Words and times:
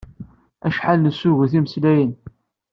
Acḥal 0.67 0.97
nessuget 0.99 1.53
imeslayen. 1.59 2.13